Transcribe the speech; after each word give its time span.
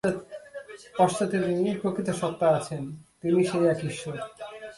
পশ্চাতে 0.97 1.37
যিনি 1.39 1.71
প্রকৃতসত্তা 1.75 2.47
আছেন, 2.49 2.83
তিনি 3.21 3.39
সেই 3.43 3.63
এক 3.65 3.79
ঈশ্বর। 3.85 4.15